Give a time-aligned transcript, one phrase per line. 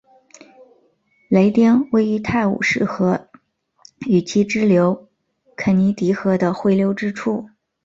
[1.27, 3.27] 雷丁位于泰晤士河
[4.07, 5.07] 与其支流
[5.55, 7.45] 肯尼迪河的汇流之处。